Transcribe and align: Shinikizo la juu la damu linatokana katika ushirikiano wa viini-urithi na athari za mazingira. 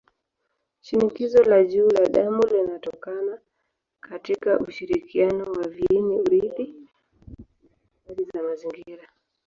Shinikizo 0.85 1.43
la 1.43 1.63
juu 1.63 1.89
la 1.89 2.05
damu 2.09 2.41
linatokana 2.47 3.39
katika 3.99 4.59
ushirikiano 4.59 5.43
wa 5.43 5.67
viini-urithi 5.67 6.75
na 7.37 7.45
athari 8.09 8.25
za 8.33 8.43
mazingira. 8.43 9.07